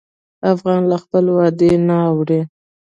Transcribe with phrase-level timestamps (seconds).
[0.53, 2.41] افغان له خپل وعدې نه اوړي.